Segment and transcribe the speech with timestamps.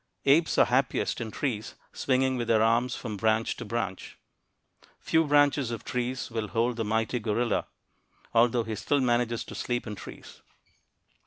[0.25, 4.17] Apes are happiest in trees, swinging with their arms from branch to branch.
[4.99, 7.67] Few branches of trees will hold the mighty gorilla,
[8.33, 10.41] although he still manages to sleep in trees.